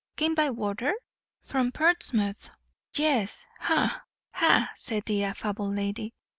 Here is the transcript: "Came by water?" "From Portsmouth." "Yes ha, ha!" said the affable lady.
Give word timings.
"Came 0.15 0.33
by 0.33 0.49
water?" 0.49 0.95
"From 1.43 1.71
Portsmouth." 1.71 2.49
"Yes 2.95 3.45
ha, 3.59 4.01
ha!" 4.31 4.71
said 4.73 5.05
the 5.05 5.23
affable 5.25 5.71
lady. 5.71 6.15